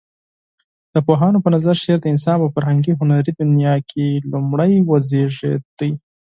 [0.93, 5.89] د پوهانو په نظر شعر د انسان په فرهنګي هنري دنيا کې لومړى وزيږيده.